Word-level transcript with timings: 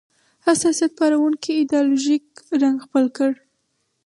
حساسیت 0.45 0.91
پاروونکی 0.99 1.51
ایدیالوژیک 1.59 2.25
رنګ 2.61 2.77
خپل 2.85 3.05
کړ 3.17 3.31